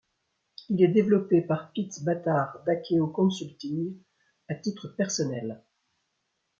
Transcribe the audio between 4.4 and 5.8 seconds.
à titre personnel.